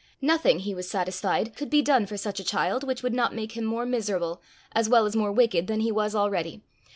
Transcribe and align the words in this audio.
Nothing, 0.23 0.57
he 0.61 0.73
was 0.73 0.89
satisfied, 0.89 1.55
could 1.55 1.69
be 1.69 1.83
done 1.83 2.07
for 2.07 2.17
such 2.17 2.39
a 2.39 2.43
child, 2.43 2.83
which 2.83 3.03
would 3.03 3.13
not 3.13 3.35
make 3.35 3.51
him 3.51 3.65
more 3.65 3.85
miserable, 3.85 4.41
as 4.71 4.89
well 4.89 5.05
as 5.05 5.15
more 5.15 5.31
wicked, 5.31 5.67
than 5.67 5.81
he 5.81 5.91
was 5.91 6.15
already. 6.15 6.63